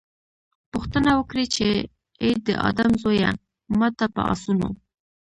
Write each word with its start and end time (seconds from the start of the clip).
پوښتنه 0.71 1.09
وکړي 1.19 1.45
چې 1.55 1.67
اې 2.23 2.31
د 2.47 2.49
آدم 2.69 2.89
زويه! 3.01 3.31
ما 3.79 3.87
ته 3.97 4.05
په 4.13 4.21
آسونو 4.33 4.69